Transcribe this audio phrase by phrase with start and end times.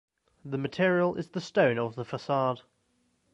[0.43, 2.61] The material is the stone of the facade.